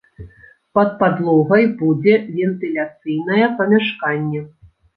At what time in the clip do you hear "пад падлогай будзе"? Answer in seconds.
0.79-2.15